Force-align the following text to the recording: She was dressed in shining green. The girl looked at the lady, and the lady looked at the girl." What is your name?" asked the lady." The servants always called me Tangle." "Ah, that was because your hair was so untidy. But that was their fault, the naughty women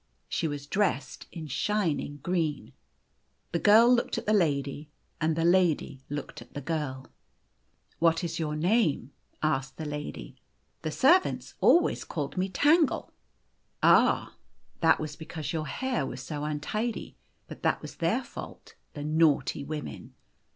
She 0.27 0.47
was 0.47 0.65
dressed 0.65 1.27
in 1.31 1.45
shining 1.45 2.21
green. 2.23 2.73
The 3.51 3.59
girl 3.59 3.87
looked 3.93 4.17
at 4.17 4.25
the 4.25 4.33
lady, 4.33 4.89
and 5.19 5.35
the 5.35 5.45
lady 5.45 6.01
looked 6.09 6.41
at 6.41 6.55
the 6.55 6.59
girl." 6.61 7.05
What 7.99 8.23
is 8.23 8.39
your 8.39 8.55
name?" 8.55 9.11
asked 9.43 9.77
the 9.77 9.85
lady." 9.85 10.37
The 10.81 10.89
servants 10.89 11.53
always 11.61 12.03
called 12.03 12.35
me 12.35 12.49
Tangle." 12.49 13.11
"Ah, 13.83 14.33
that 14.79 14.99
was 14.99 15.15
because 15.15 15.53
your 15.53 15.67
hair 15.67 16.03
was 16.07 16.21
so 16.23 16.45
untidy. 16.45 17.15
But 17.47 17.61
that 17.61 17.83
was 17.83 17.97
their 17.97 18.23
fault, 18.23 18.73
the 18.95 19.03
naughty 19.03 19.63
women 19.63 20.15